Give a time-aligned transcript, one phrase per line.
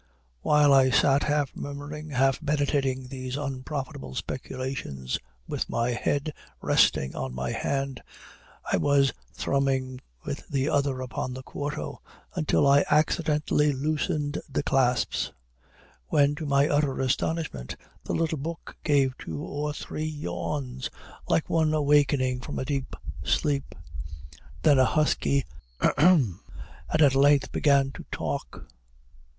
[0.41, 7.35] While I sat half murmuring, half meditating these unprofitable speculations with my head resting on
[7.35, 8.01] my hand,
[8.71, 12.01] I was thrumming with the other hand upon the quarto,
[12.33, 15.33] until I accidentally loosened the clasps;
[16.07, 20.89] when, to my utter astonishment, the little book gave two or three yawns,
[21.27, 23.75] like one awaking from a deep sleep;
[24.63, 25.45] then a husky
[25.79, 26.39] hem;
[26.89, 28.67] and at length began to talk.